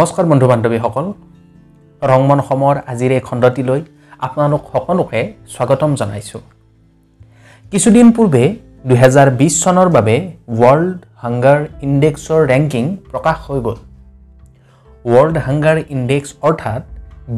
নমস্কাৰ 0.00 0.26
বন্ধু 0.30 0.46
বান্ধৱীসকল 0.50 1.06
ৰংমন 2.02 2.40
সমৰ 2.48 2.74
আজিৰ 2.92 3.12
এই 3.16 3.22
খণ্ডটিলৈ 3.28 3.80
আপোনালোক 4.26 4.62
সকলোকে 4.72 5.20
স্বাগতম 5.54 5.90
জনাইছোঁ। 6.00 6.42
কিছুদিন 7.72 8.06
পূৰ্বে 8.16 8.44
দুহেজাৰ 8.88 9.28
বিছ 9.40 9.54
চনৰ 9.64 9.88
বাবে 9.96 10.16
ৱৰ্ল্ড 10.60 10.98
হাংগাৰ 11.24 11.60
ইণ্ডেক্সৰ 11.86 12.40
ৰেংকিং 12.52 12.84
প্ৰকাশ 13.10 13.36
হৈ 13.46 13.58
গ'ল। 13.66 13.78
ৱৰ্ল্ড 15.04 15.36
হাংগাৰ 15.46 15.76
ইণ্ডেক্স 15.94 16.30
অৰ্থাৎ 16.48 16.82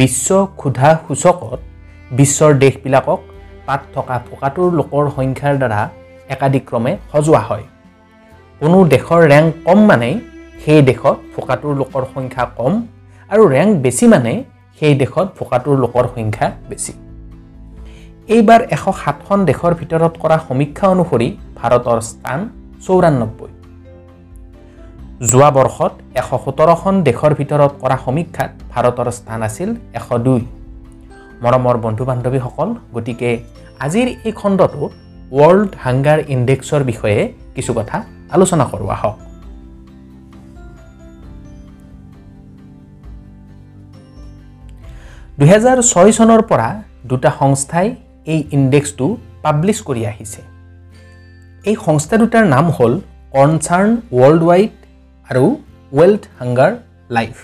বিশ্ব 0.00 0.28
ক্ষুধা 0.60 0.90
সূচকত 1.06 1.60
বিশ্বৰ 2.10 2.50
দেশবিলাকক 2.64 3.20
তাত 3.66 3.80
থকা 3.94 4.16
ফকাটোৰ 4.28 4.68
লোকৰ 4.78 5.04
সংখ্যাৰ 5.16 5.54
দ্বাৰা 5.62 5.80
একাদিক্ৰমে 6.34 6.92
সজোৱা 7.12 7.42
হয়। 7.48 7.64
কোনো 8.60 8.78
দেশৰ 8.94 9.20
ৰেংক 9.32 9.50
কম 9.66 9.80
মানেই 9.90 10.14
সেই 10.64 10.82
দেশত 10.88 11.16
ফকাটোৰ 11.34 11.74
লোকৰ 11.80 12.02
সংখ্যা 12.14 12.44
কম 12.58 12.72
আৰু 13.30 13.42
ৰেংক 13.54 13.72
বেছি 13.84 14.04
মানে 14.14 14.32
সেই 14.80 14.94
দেশত 15.02 15.26
ফকাটোৰ 15.38 15.76
লোকৰ 15.84 16.04
সংখ্যা 16.14 16.46
বেছি। 16.70 16.92
এইবাৰ 18.28 18.60
এশ 18.74 18.84
সাতখন 19.00 19.38
দেশৰ 19.50 19.72
ভিতৰত 19.80 20.14
কৰা 20.22 20.36
সমীক্ষা 20.46 20.86
অনুসৰি 20.94 21.28
ভাৰতৰ 21.58 21.98
স্থান 22.10 22.38
চৌৰান্নব্বৈ। 22.84 23.50
যোৱা 25.30 25.50
বৰ্ষত 25.56 25.92
এশ 26.20 26.28
সোতৰখন 26.44 26.94
দেশৰ 27.08 27.32
ভিতৰত 27.40 27.72
কৰা 27.82 27.96
সমীক্ষাত 28.04 28.50
ভাৰতৰ 28.72 29.08
স্থান 29.18 29.40
আছিল 29.48 29.70
এশ 29.98 30.08
দুই। 30.26 30.42
মৰমৰ 31.44 31.76
বন্ধু 31.84 32.04
বান্ধৱীসকল 32.10 32.68
গতিকে 32.94 33.30
আজিৰ 33.84 34.06
এই 34.26 34.32
খণ্ডটোত 34.40 34.74
ৱৰ্ল্ড 35.32 35.70
হাংগাৰ 35.84 36.18
ইণ্ডেক্সৰ 36.34 36.82
বিষয়ে 36.90 37.20
কিছু 37.56 37.72
কথা 37.78 37.96
আলোচনা 38.34 38.64
কৰোঁ 38.72 38.90
আহক 38.96 39.31
দুহেজাৰ 45.40 45.78
ছয় 45.90 46.12
চনৰ 46.18 46.40
পৰা 46.50 46.68
দুটা 47.10 47.30
সংস্থাই 47.40 47.88
এই 48.32 48.40
ইণ্ডেক্সটো 48.56 49.06
পাব্লিছ 49.44 49.78
কৰি 49.88 50.02
আহিছে। 50.10 50.40
এই 51.64 51.76
সংস্থা 51.86 52.16
দুটাৰ 52.22 52.44
নাম 52.54 52.66
হ'ল 52.76 52.92
কনচাৰ্ণ 53.34 53.90
ৱৰ্ল্ড 54.18 54.42
ৱাইড 54.48 54.72
আৰু 55.28 55.44
ৱেল্থ 55.98 56.22
হাংগাৰ 56.40 56.72
লাইফ। 57.16 57.36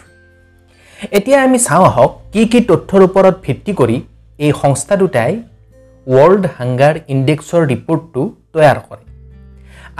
এতিয়া 1.16 1.38
আমি 1.46 1.58
চাওঁ 1.66 1.84
আহক 1.90 2.10
কি 2.32 2.42
কি 2.52 2.60
তথ্যৰ 2.70 3.02
ওপৰত 3.08 3.34
ভিত্তি 3.46 3.72
কৰি 3.80 3.96
এই 4.38 4.52
সংস্থা 4.62 4.94
দুটাই 5.02 5.32
ৱৰ্ল্ড 6.06 6.44
হাংগাৰ 6.58 6.94
ইণ্ডেক্সৰ 7.14 7.62
ৰিপৰ্টটো 7.72 8.22
তৈয়াৰ 8.52 8.78
কৰে। 8.88 9.04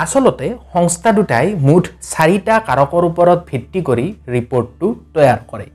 আচলতে 0.05 0.47
সংস্থা 0.73 1.11
দুটাই 1.19 1.47
মুঠ 1.67 1.85
চাৰিটা 2.13 2.55
কাৰকৰ 2.69 3.03
ওপৰত 3.11 3.39
ভিত্তি 3.51 3.81
কৰি 3.89 4.07
ৰিপৰ্টটো 4.35 4.87
তৈয়াৰ 5.15 5.41
কৰে। 5.51 5.67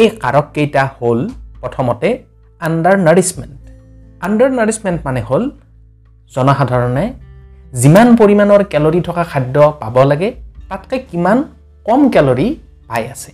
এই 0.00 0.08
কাৰককেইটা 0.22 0.82
হ'ল 0.98 1.20
প্ৰথমতে 1.60 2.08
আণ্ডাৰ 2.60 2.96
নাৰিছমেণ্ট 3.08 3.58
আণ্ডাৰ 4.26 4.50
নাৰিছমেণ্ট 4.60 4.98
মানে 5.06 5.20
হ'ল 5.28 5.44
জনসাধাৰণে 6.32 7.04
যিমান 7.82 8.08
পৰিমাণৰ 8.20 8.62
কেলৰি 8.72 9.00
থকা 9.08 9.24
খাদ্য 9.30 9.56
পাব 9.80 9.96
লাগে 10.10 10.28
তাতকৈ 10.68 10.98
কিমান 11.10 11.38
কম 11.86 12.00
কেলৰি 12.14 12.48
পাই 12.88 13.02
আছে। 13.14 13.30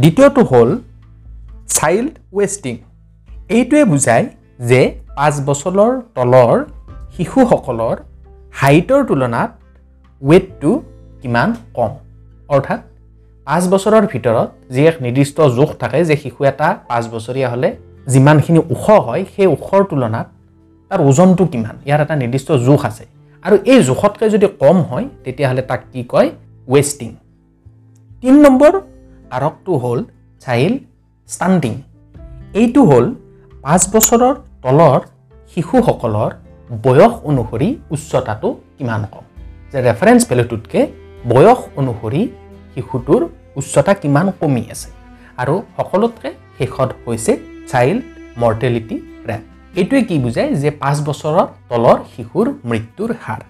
দ্বিতীয়টো 0.00 0.42
হ'ল 0.50 0.70
চাইল্ড 1.76 2.12
ৱেষ্টিং 2.36 2.74
এইটোৱে 3.48 3.82
বুজায় 3.92 4.24
যে 4.70 4.80
পাঁচ 5.16 5.34
বছৰৰ 5.48 5.92
তলৰ 6.16 6.56
শিশুসকলৰ 7.16 7.96
হাইটৰ 8.60 9.00
তুলনাত 9.08 9.50
ৱেটটো 10.22 10.70
কিমান 11.22 11.48
কম। 11.76 11.92
অৰ্থাৎ 12.48 12.80
পাঁচ 13.46 13.64
বছৰৰ 13.68 14.04
ভিতৰত 14.12 14.48
যি 14.74 14.82
এক 14.90 14.96
নিৰ্দিষ্ট 15.04 15.36
জোখ 15.56 15.70
থাকে 15.80 15.98
যে 16.08 16.14
শিশু 16.16 16.40
এটা 16.50 16.68
পাঁচ 16.88 17.04
বছৰীয়া 17.14 17.48
হ'লে 17.52 17.70
যিমানখিনি 18.12 18.60
ওখ 18.74 18.84
হয় 19.06 19.22
সেই 19.36 19.46
ওখৰ 19.46 19.82
তুলনাত 19.90 20.26
তাৰ 20.90 21.00
ওজনটো 21.08 21.44
কিমান? 21.52 21.74
ইয়াৰ 21.86 22.00
এটা 22.04 22.14
নিৰ্দিষ্ট 22.22 22.48
জোখ 22.66 22.80
আছে। 22.90 23.04
আৰু 23.44 23.56
এই 23.72 23.78
জোখতকৈ 23.82 24.28
যদি 24.34 24.46
কম 24.62 24.76
হয় 24.90 25.06
তেতিয়াহ'লে 25.24 25.62
তাক 25.62 25.80
কি 25.92 26.02
কয়? 26.12 26.28
ৱেষ্টিং 26.68 27.10
তিনি 28.20 28.38
নম্বৰ 28.46 28.72
কাৰকটো 29.32 29.72
হ'ল 29.82 30.00
চাইল্ড 30.40 30.78
ষ্টাণ্টিং 31.28 31.74
এইটো 32.60 32.80
হ'ল 32.90 33.06
পাঁচ 33.62 33.82
বছৰৰ 33.94 34.34
তলৰ 34.64 35.00
শিশুসকলৰ 35.54 36.30
বয়স 36.84 37.12
অনুসৰি 37.28 37.68
উচ্চতাটো 37.90 38.48
কিমান 38.78 39.02
কম? 39.12 39.24
যে 39.72 39.78
ৰেফাৰেঞ্চ 39.86 40.20
ভেলুটোতকৈ 40.28 40.82
বয়স 41.28 41.60
অনুসৰি 41.80 42.22
শিশুটোৰ 42.74 43.22
উচ্চতা 43.60 43.92
কিমান 44.02 44.26
কমি 44.40 44.62
আছে 44.74 44.88
আৰু 45.42 45.54
সকলোতকৈ 45.76 46.32
শেষত 46.58 46.90
হৈছে 47.04 47.32
চাইল্ড 47.70 48.02
মৰ্টেলিটি 48.42 48.96
ৰেট 49.28 49.42
এইটোৱে 49.80 50.02
কি 50.08 50.16
বুজায় 50.24 50.50
যে 50.62 50.70
পাঁচ 50.82 50.96
বছৰৰ 51.08 51.46
তলৰ 51.70 51.98
শিশুৰ 52.12 52.46
মৃত্যুৰ 52.70 53.10
হাৰ। 53.24 53.40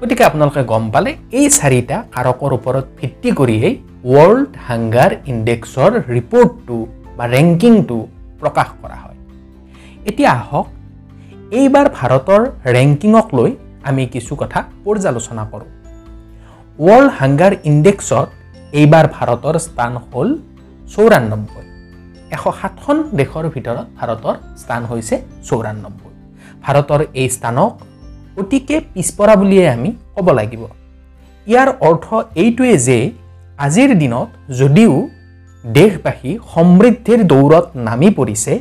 গতিকে 0.00 0.22
আপোনালোকে 0.24 0.62
গম 0.72 0.84
পালে 0.94 1.10
এই 1.38 1.46
চাৰিটা 1.58 1.96
কাৰকৰ 2.14 2.50
ওপৰত 2.58 2.86
ভিত্তি 2.98 3.30
কৰিয়েই 3.38 3.74
ৱৰ্ল্ড 4.12 4.48
হাংগাৰ 4.68 5.10
ইণ্ডেক্সৰ 5.32 5.92
ৰিপৰ্টটো 6.16 6.78
বা 7.16 7.24
ৰেংকিংটো 7.34 7.98
প্ৰকাশ 8.40 8.68
কৰা 8.82 8.96
হয়। 9.04 9.18
এতিয়া 10.08 10.30
আহক 10.40 10.66
এইবাৰ 11.60 11.86
ভাৰতৰ 11.98 12.42
ৰেংকিঙক 12.76 13.28
লৈ 13.38 13.50
আমি 13.88 14.02
কিছু 14.14 14.32
কথা 14.40 14.58
পৰ্যালোচনা 14.84 15.44
কৰোঁ। 15.52 15.70
ৱৰ্ল্ড 16.78 17.10
হাংগাৰ 17.18 17.52
ইণ্ডেক্সত 17.70 18.28
এইবাৰ 18.72 19.06
ভাৰতৰ 19.16 19.56
স্থান 19.58 19.92
হ'ল 20.06 20.28
চৌৰান্নব্বৈ। 20.94 21.64
এশ 22.36 22.44
সাতখন 22.60 22.96
দেশৰ 23.18 23.44
ভিতৰত 23.54 23.86
ভাৰতৰ 23.98 24.34
স্থান 24.62 24.82
হৈছে 24.90 25.14
চৌৰান্নব্বৈ। 25.48 26.12
ভাৰতৰ 26.64 27.00
এই 27.20 27.28
স্থানক 27.36 27.72
অতিকে 28.38 28.76
পিছপৰা 28.94 29.34
বুলিয়ে 29.36 29.64
আমি 29.68 29.90
ক'ব 30.14 30.26
লাগিব। 30.38 30.62
ইয়াৰ 31.46 31.68
অৰ্থ 31.88 32.06
এইটোৱে 32.42 32.74
যে 32.86 32.98
আজিৰ 33.58 33.90
দিনত 34.02 34.28
যদিও 34.60 34.94
দেশবাসী 35.64 36.32
সমৃদ্ধিৰ 36.54 37.20
দৌৰত 37.32 37.66
নামি 37.86 38.08
পৰিছে 38.18 38.52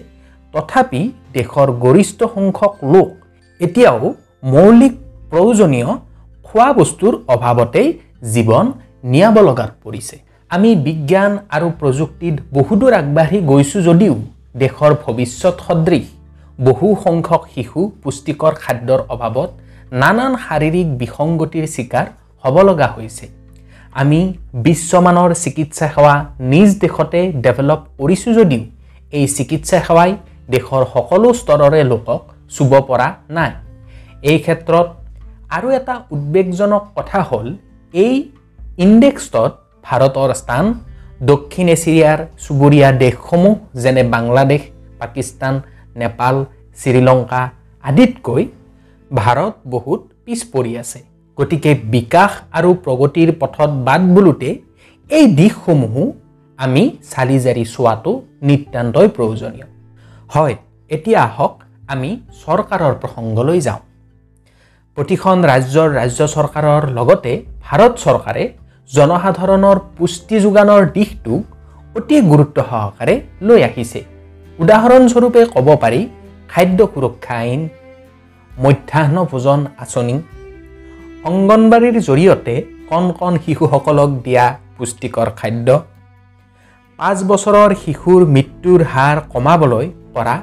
তথাপি 0.54 1.02
দেশৰ 1.34 1.68
গৰিষ্ঠ 1.84 2.20
সংখ্যক 2.36 2.74
লোক 2.94 3.10
এতিয়াও 3.62 4.04
মৌলিক 4.54 4.94
প্ৰয়োজনীয় 5.32 5.90
খোৱা 6.46 6.70
বস্তুৰ 6.80 7.14
অভাৱতেই 7.36 7.88
জীৱন 8.34 8.66
নিয়াব 9.06 9.38
লগাত 9.48 9.72
পৰিছে। 9.84 10.16
আমি 10.52 10.70
বিজ্ঞান 10.88 11.32
আৰু 11.56 11.68
প্ৰযুক্তিত 11.80 12.36
বহুদূৰ 12.58 12.94
আগবাঢ়ি 13.02 13.40
গৈছোঁ 13.52 13.82
যদিও 13.88 14.16
দেশৰ 14.62 14.92
ভৱিষ্যত 15.04 15.56
সদৃশ। 15.68 16.06
বহু 16.60 16.88
সংখ্যক 17.06 17.42
শিশু 17.54 17.80
পুষ্টিকৰ 18.04 18.54
খাদ্যৰ 18.64 19.02
অভাৱত 19.14 19.50
নানান 20.02 20.34
শাৰীৰিক 20.46 20.88
বিসংগতিৰ 21.02 21.66
চিকাৰ 21.76 22.06
হ'ব 22.44 22.56
লগা 22.70 22.88
হৈছে। 22.96 23.26
আমি 24.02 24.20
বিশ্বমানৰ 24.66 25.32
চিকিৎসা 25.44 25.88
সেৱা 25.96 26.16
নিজ 26.52 26.70
দেশতে 26.84 27.20
ডেভেলপ 27.46 27.82
কৰিছোঁ 28.00 28.34
যদিও 28.40 28.64
এই 29.14 29.26
চিকিৎসা 29.38 29.78
সেৱাই 29.88 30.12
দেশৰ 30.54 30.84
সকলো 30.94 31.28
স্তৰৰে 31.40 31.82
লোকক 31.92 32.22
চুব 32.56 32.72
পৰা 32.90 33.08
নাই। 33.38 33.52
এই 34.32 34.38
ক্ষেত্ৰত 34.46 34.88
আৰু 35.56 35.68
এটা 35.80 35.96
উদ্বেগজনক 36.16 36.84
কথা 36.98 37.20
হ'ল 37.30 37.48
এই 37.94 38.16
ইণ্ডেক্সত 38.84 39.52
ভাৰতৰ 39.88 40.32
স্থান 40.40 40.66
দক্ষিণ 41.30 41.68
এছিয়াৰ 41.76 42.20
চুবুৰীয়া 42.44 42.90
দেশসমূহ 43.04 43.56
যেনে 43.84 44.04
বাংলাদেশ 44.16 44.62
পাকিস্তান 45.02 45.54
নেপাল 46.02 46.36
শ্ৰীলংকা 46.82 47.42
আদিতকৈ 47.84 48.44
ভাৰত 49.12 49.54
বহুত 49.74 50.02
পিছ 50.26 50.40
পৰি 50.54 50.72
আছে। 50.82 51.00
গতিকে 51.38 51.72
বিকাশ 51.96 52.32
আৰু 52.58 52.70
প্ৰগতিৰ 52.86 53.30
পথত 53.42 53.72
বাট 53.88 54.02
বোলোতে 54.16 54.50
এই 55.10 55.26
দিশসমূহো 55.40 56.04
আমি 56.60 56.84
চালি 57.12 57.38
জাৰি 57.46 57.64
চোৱাটো 57.76 58.12
নিতান্তই 58.48 59.08
প্ৰয়োজনীয়। 59.16 59.68
হয় 60.34 60.56
এতিয়া 60.92 61.20
আহক 61.30 61.54
আমি 61.94 62.10
চৰকাৰৰ 62.44 62.94
প্ৰসংগলৈ 63.02 63.60
যাওঁ। 63.68 63.82
প্ৰতিখন 64.98 65.38
ৰাজ্যৰ 65.52 65.90
ৰাজ্য 66.00 66.22
চৰকাৰৰ 66.36 66.84
লগতে 66.98 67.32
ভাৰত 67.66 67.94
চৰকাৰে 68.06 68.44
জনসাধাৰণৰ 68.92 69.78
পুষ্টি 69.98 70.36
যোগানৰ 70.40 70.82
দিশটোক 70.96 71.42
অতি 71.96 72.18
গুৰুত্ব 72.32 72.58
সহকাৰে 72.70 73.14
লৈ 73.48 73.62
আহিছে। 73.70 74.00
উদাহৰণস্বৰূপে 74.60 75.42
ক'ব 75.56 75.68
পাৰি 75.84 76.02
খাদ্য 76.50 76.80
সুৰক্ষা 76.94 77.36
আইন 77.36 77.62
মধ্যাহ্ন 78.52 79.18
ভোজন 79.32 79.60
আঁচনি 79.84 80.16
অংগনবাড়ীৰ 81.24 81.98
জৰিয়তে 82.10 82.56
কণ 82.90 83.04
কণ 83.20 83.34
শিশুসকলক 83.46 84.10
দিয়া 84.26 84.46
পুষ্টিকৰ 84.78 85.28
খাদ্য 85.40 85.68
পাঁচ 87.00 87.18
বছৰৰ 87.24 87.70
শিশুৰ 87.84 88.22
মৃত্যুৰ 88.36 88.82
হাৰ 88.94 89.18
কমাবলৈ 89.34 89.86
কৰা 90.16 90.36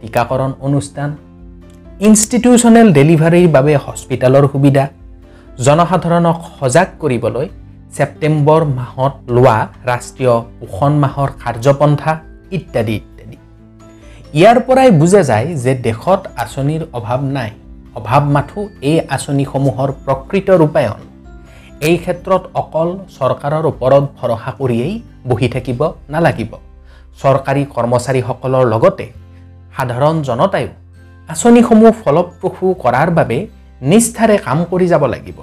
টীকাকৰণ 0.00 0.50
অনুষ্ঠান 0.66 1.10
ইনষ্টিটিউচনেল 2.00 2.88
ডেলিভাৰীৰ 2.92 3.48
বাবে 3.56 3.72
হস্পিটেলৰ 3.84 4.44
সুবিধা 4.52 4.84
জনসাধাৰণক 5.66 6.38
সজাগ 6.58 6.88
কৰিবলৈ 7.00 7.46
ছেপ্টেম্বৰ 7.94 8.62
মাহত 8.78 9.14
লোৱা 9.34 9.58
ৰাষ্ট্ৰীয় 9.90 10.34
পোষণ 10.60 10.92
মাহৰ 11.02 11.30
কাৰ্যপন্থা 11.42 12.12
ইত্যাদি 12.56 12.94
ইত্যাদি। 13.00 13.36
ইয়াৰ 14.38 14.58
পৰাই 14.66 14.90
বুজা 15.00 15.22
যায় 15.30 15.48
যে 15.64 15.72
দেশত 15.86 16.20
আঁচনিৰ 16.42 16.82
অভাৱ 16.98 17.20
নাই। 17.36 17.50
অভাৱ 17.98 18.22
মাথো 18.34 18.60
এই 18.90 18.98
আঁচনিসমূহৰ 19.14 19.88
প্ৰকৃত 20.04 20.48
ৰূপায়ণ। 20.60 21.00
এই 21.88 21.96
ক্ষেত্ৰত 22.02 22.42
অকল 22.60 22.88
চৰকাৰৰ 23.18 23.64
ওপৰত 23.72 24.04
ভৰসা 24.18 24.50
কৰিয়েই 24.60 24.94
বহি 25.30 25.48
থাকিব 25.54 25.80
নালাগিব। 26.12 26.52
চৰকাৰী 27.22 27.62
কৰ্মচাৰীসকলৰ 27.74 28.64
লগতে 28.72 29.06
সাধাৰণ 29.76 30.16
জনতায়ো 30.28 30.70
আঁচনিসমূহ 31.28 31.90
ফলপ্ৰসূ 32.02 32.66
কৰাৰ 32.82 33.08
বাবে 33.18 33.38
নিষ্ঠাৰে 33.90 34.36
কাম 34.46 34.58
কৰি 34.70 34.86
যাব 34.92 35.02
লাগিব। 35.14 35.38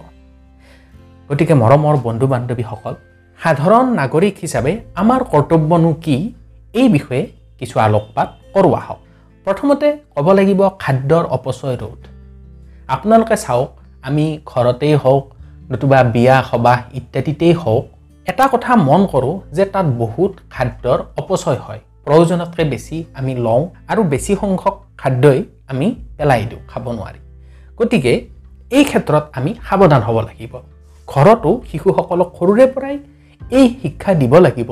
গতিকে 1.29 1.53
মৰমৰ 1.53 1.95
বন্ধু 2.05 2.25
বান্ধৱীসকল 2.33 2.93
সাধাৰণ 3.39 3.85
নাগৰিক 3.99 4.35
হিচাপে 4.41 4.71
আমাৰ 5.01 5.21
কৰ্তব্যনো 5.33 5.91
কি? 6.03 6.15
এই 6.73 6.87
বিষয়ে 6.89 7.23
কিছু 7.59 7.75
আলোকপাত 7.79 8.27
কৰোৱা 8.53 8.81
হওক। 8.87 8.99
প্ৰথমতে 9.47 9.87
ক'ব 10.15 10.27
লাগিব 10.39 10.61
খাদ্যৰ 10.83 11.23
অপচয় 11.35 11.77
ৰোধ। 11.81 12.01
আপোনালোকে 12.87 13.35
চাওক 13.37 13.69
আমি 14.07 14.25
ঘৰতেই 14.45 14.95
হওক 14.95 15.23
নতুবা 15.71 15.99
বিয়া 16.03 16.35
সবাহ 16.51 16.79
ইত্যাদিতেই 16.93 17.53
হওক 17.53 17.85
এটা 18.27 18.45
কথা 18.47 18.71
মন 18.87 19.01
কৰোঁ 19.05 19.35
যে 19.55 19.65
তাত 19.65 19.85
বহুত 20.01 20.31
খাদ্যৰ 20.53 20.99
অপচয় 21.21 21.59
হয়। 21.65 21.81
প্ৰয়োজনতকৈ 22.05 22.65
বেছি 22.73 22.95
আমি 23.13 23.31
লওঁ 23.35 23.63
আৰু 23.91 24.01
বেছি 24.03 24.31
সংখ্যক 24.41 24.75
খাদ্যই 24.97 25.39
আমি 25.71 25.87
পেলাই 26.17 26.45
দিওঁ 26.49 26.61
খাব 26.69 26.85
নোৱাৰি। 26.97 27.19
গতিকে 27.77 28.13
এই 28.77 28.83
ক্ষেত্ৰত 28.89 29.23
আমি 29.37 29.51
সাৱধান 29.67 30.01
হ'ব 30.07 30.17
লাগিব। 30.29 30.53
ঘৰতো 31.07 31.51
শিশুসকলক 31.69 32.29
সৰুৰে 32.37 32.65
পৰাই 32.75 32.95
এই 33.41 33.67
শিক্ষা 33.81 34.11
দিব 34.21 34.33
লাগিব 34.45 34.71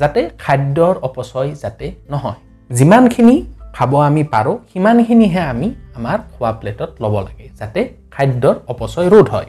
যাতে 0.00 0.20
খাদ্যৰ 0.42 0.94
অপচয় 1.08 1.50
যাতে 1.62 1.86
নহয়। 2.10 2.38
যিমানখিনি 2.70 3.36
খাব 3.76 3.92
আমি 4.08 4.22
পাৰোঁ 4.34 4.56
সিমানখিনিহে 4.72 5.40
আমি 5.52 5.68
আমাৰ 5.98 6.18
খোৱা 6.32 6.50
প্লেটত 6.60 6.90
ল'ব 7.02 7.14
লাগে 7.26 7.46
যাতে 7.60 7.80
খাদ্যৰ 8.14 8.56
অপচয় 8.72 9.08
ৰোধ 9.14 9.26
হয়। 9.34 9.48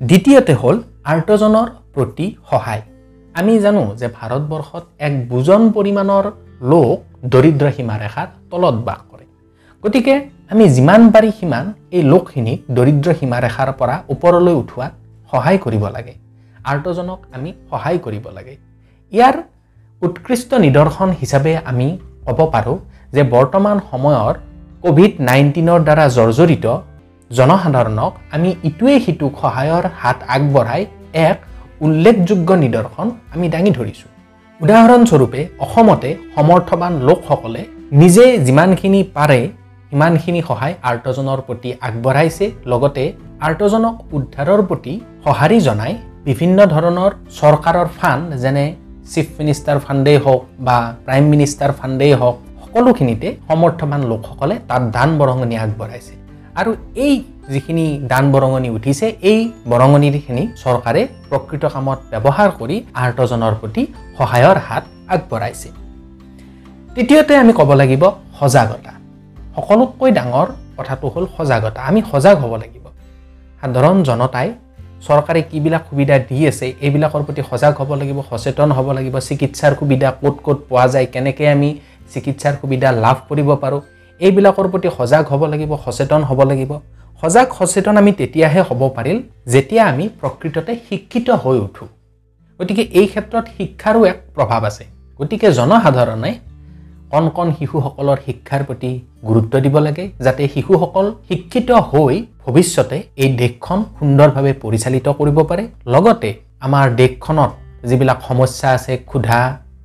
দ্বিতীয়তে 0.00 0.52
হ'ল 0.60 0.76
আৰ্তজনৰ 1.12 1.68
প্ৰতি 1.94 2.26
সহায়। 2.50 2.82
আমি 3.34 3.52
জানো 3.64 3.82
যে 4.00 4.06
ভাৰতবৰ্ষত 4.18 4.84
এক 5.06 5.12
বুজন 5.30 5.62
পৰিমাণৰ 5.76 6.24
লোক 6.70 6.96
দৰিদ্ৰ 7.32 7.66
সীমাৰেখাৰ 7.76 8.26
তলত 8.50 8.76
বাস 8.86 9.00
কৰে। 9.10 9.26
গতিকে 9.84 10.14
আমি 10.52 10.64
যিমান 10.76 11.02
পাৰি 11.14 11.30
সিমান 11.38 11.64
এই 11.96 12.02
লোকখিনিক 12.12 12.58
দৰিদ্ৰ 12.76 13.08
সীমাৰেখাৰ 13.20 13.70
পৰা 13.80 13.96
ওপৰলৈ 14.14 14.54
উঠোৱাত 14.62 14.92
সহায় 15.30 15.58
কৰিব 15.64 15.84
লাগে। 15.96 16.14
আৰ্তজনক 16.72 17.20
আমি 17.36 17.50
সহায় 17.70 17.98
কৰিব 18.04 18.24
লাগে। 18.36 18.54
ইয়াৰ 19.12 19.36
উৎকৃষ্ট 20.02 20.50
নিদৰ্শন 20.66 21.08
হিচাপে 21.20 21.52
আমি 21.70 21.88
ক'ব 22.26 22.38
পাৰোঁ 22.54 22.76
যে 23.14 23.22
বৰ্তমান 23.34 23.76
সময়ৰ 23.90 24.34
ক'ভিড 24.84 25.12
নাইণ্টিনৰ 25.28 25.80
দ্বাৰা 25.86 26.04
জৰ্জৰিত 26.16 26.66
জনসাধাৰণক 27.30 28.12
আমি 28.36 28.50
ইটোৱে 28.68 28.96
সিটোক 29.04 29.32
সহায়ৰ 29.42 29.84
হাত 30.00 30.18
আগবঢ়াই 30.36 30.82
এক 31.28 31.38
উল্লেখযোগ্য 31.80 32.48
নিদৰ্শন 32.64 33.06
আমি 33.34 33.46
দাঙি 33.54 33.70
ধৰিছোঁ। 33.78 34.10
উদাহৰণস্বৰূপে 34.60 35.40
অসমতে 35.64 36.10
সমৰ্থবান 36.34 36.92
লোকসকলে 37.08 37.62
নিজে 37.92 38.24
যিমানখিনি 38.46 39.00
পাৰে 39.16 39.40
সিমানখিনি 39.90 40.40
সহায় 40.48 40.74
আৰ্তজনৰ 40.90 41.40
প্ৰতি 41.46 41.70
আগবঢ়াইছে 41.86 42.44
লগতে 42.66 43.04
আৰ্তজনক 43.46 43.94
উদ্ধাৰৰ 44.16 44.60
প্ৰতি 44.68 44.92
সঁহাৰি 45.24 45.58
জনাই 45.66 45.92
বিভিন্ন 46.28 46.58
ধৰণৰ 46.74 47.12
চৰকাৰৰ 47.38 47.88
ফাণ্ড 47.98 48.28
যেনে 48.42 48.64
চিফ 49.12 49.28
মিনিষ্টাৰ 49.38 49.78
ফাণ্ডেই 49.84 50.18
হওক 50.24 50.42
বা 50.66 50.76
প্ৰাইম 51.06 51.24
মিনিষ্টাৰ 51.32 51.72
ফাণ্ডেই 51.78 52.12
হওক 52.20 52.36
সকলোখিনিতে 52.62 53.28
সমৰ্থবান 53.48 54.00
লোকসকলে 54.10 54.54
তাত 54.70 54.82
দান 54.96 55.08
বৰঙণি 55.20 55.56
আগবঢ়াইছে। 55.64 56.14
আৰু 56.60 56.70
এই 57.04 57.14
যিখিনি 57.52 57.86
দান 58.12 58.24
বৰঙণি 58.34 58.68
উঠিছে 58.76 59.06
এই 59.30 59.40
বৰঙণিখিনি 59.70 60.42
চৰকাৰে 60.62 61.02
প্ৰকৃত 61.30 61.64
কামত 61.74 61.98
ব্যৱহাৰ 62.12 62.50
কৰি 62.60 62.76
আৰ্তজনৰ 63.02 63.54
প্ৰতি 63.60 63.82
সহায়ৰ 64.16 64.58
হাত 64.66 64.84
আগবঢ়াইছে। 65.14 65.68
তৃতীয়তে 66.94 67.32
আমি 67.42 67.52
ক'ব 67.58 67.70
লাগিব 67.80 68.02
সজাগতা। 68.38 68.92
সকলোতকৈ 69.56 70.10
ডাঙৰ 70.18 70.48
কথাটো 70.78 71.06
হ'ল 71.14 71.24
সজাগতা। 71.36 71.80
আমি 71.88 72.00
সজাগ 72.10 72.36
হ'ব 72.44 72.54
লাগিব। 72.62 72.79
সাধাৰণ 73.60 73.96
জনতাই 74.08 74.48
চৰকাৰে 75.06 75.40
কিবিলাক 75.50 75.82
সুবিধা 75.90 76.16
দি 76.28 76.38
আছে 76.50 76.66
এইবিলাকৰ 76.86 77.22
প্ৰতি 77.26 77.42
সজাগ 77.50 77.72
হ'ব 77.80 77.90
লাগিব 78.00 78.18
সচেতন 78.30 78.68
হ'ব 78.76 78.88
লাগিব 78.96 79.16
চিকিৎসাৰ 79.28 79.72
সুবিধা 79.80 80.08
ক'ত 80.22 80.36
ক'ত 80.46 80.58
পোৱা 80.68 80.84
যায় 80.94 81.06
কেনেকৈ 81.14 81.46
আমি 81.54 81.70
চিকিৎসাৰ 82.12 82.54
সুবিধা 82.60 82.88
লাভ 83.04 83.16
কৰিব 83.28 83.48
পাৰোঁ 83.62 83.80
এইবিলাকৰ 84.20 84.66
প্ৰতি 84.72 84.88
সজাগ 84.98 85.24
হ'ব 85.32 85.42
লাগিব 85.52 85.72
সচেতন 85.84 86.22
হ'ব 86.28 86.40
লাগিব। 86.50 86.72
সজাগ 87.22 87.48
সচেতন 87.58 87.96
আমি 87.96 88.12
তেতিয়াহে 88.12 88.60
হ'ব 88.68 88.82
পাৰিল 88.96 89.18
যেতিয়া 89.52 89.82
আমি 89.92 90.04
প্ৰকৃততে 90.20 90.72
শিক্ষিত 90.88 91.28
হৈ 91.42 91.56
উঠোঁ। 91.66 91.88
গতিকে 92.60 92.82
এই 93.00 93.06
ক্ষেত্ৰত 93.12 93.44
শিক্ষাৰো 93.56 94.00
এক 94.12 94.18
প্ৰভাৱ 94.36 94.60
আছে। 94.70 94.84
গতিকে 95.20 95.48
জনসাধাৰণে 95.58 96.30
কণ 97.12 97.24
কণ 97.36 97.48
শিশুসকলৰ 97.58 98.18
শিক্ষাৰ 98.26 98.62
প্ৰতি 98.68 98.90
গুৰুত্ব 99.28 99.54
দিব 99.64 99.76
লাগে 99.86 100.04
যাতে 100.26 100.42
শিশুসকল 100.54 101.06
শিক্ষিত 101.28 101.70
হৈ 101.90 102.16
ভৱিষ্যতে 102.44 102.98
এই 103.22 103.30
দেশখন 103.40 103.78
সুন্দৰভাৱে 103.98 104.52
পৰিচালিত 104.62 105.06
কৰিব 105.20 105.38
পাৰে। 105.50 105.64
লগতে 105.94 106.30
আমাৰ 106.66 106.86
দেশখনত 107.00 107.50
যিবিলাক 107.88 108.18
সমস্যা 108.28 108.68
আছে 108.76 108.92
ক্ষুধা 109.10 109.40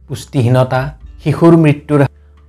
পুষ্টিহীনতা 0.07 0.81
শিশুৰ 1.23 1.53
মৃত্যুৰ 1.63 2.01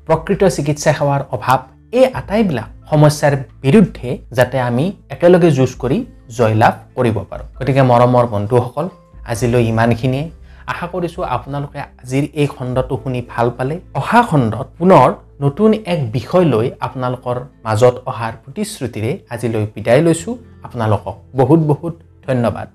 প্ৰকৃত 0.08 0.42
চিকিৎসা 0.56 0.90
সেৱাৰ 0.98 1.22
অভাৱ 1.36 1.58
এই 1.98 2.06
আটাইবিলাক 2.20 2.68
সমস্যাৰ 2.90 3.34
বিৰুদ্ধে 3.64 4.08
যাতে 4.38 4.56
আমি 4.68 4.84
একেলগে 5.14 5.50
যুঁজ 5.58 5.72
কৰি 5.82 5.98
জয়লাভ 6.36 6.74
কৰিব 6.96 7.16
পাৰোঁ। 7.30 7.46
গতিকে 7.58 7.82
মৰমৰ 7.90 8.24
বন্ধুসকল 8.34 8.86
আজিলৈ 9.32 9.62
ইমানখিনিয়ে। 9.72 10.24
আশা 10.72 10.86
কৰিছোঁ 10.92 11.24
আপোনালোকে 11.36 11.78
আজিৰ 12.02 12.24
এই 12.40 12.48
খণ্ডটো 12.54 12.94
শুনি 13.02 13.20
ভাল 13.32 13.46
পালে। 13.58 13.74
অহা 14.00 14.20
খণ্ডত 14.28 14.66
পুনৰ 14.78 15.08
নতুন 15.44 15.70
এক 15.92 16.00
বিষয় 16.16 16.44
লৈ 16.52 16.66
আপোনালোকৰ 16.86 17.36
মাজত 17.66 17.94
অহাৰ 18.10 18.32
প্ৰতিশ্ৰুতিৰে 18.42 19.10
আজিলৈ 19.34 19.64
বিদায় 19.74 20.02
লৈছোঁ। 20.06 20.34
আপোনালোকক 20.66 21.16
বহুত 21.38 21.60
বহুত 21.70 21.94
ধন্যবাদ। 22.26 22.66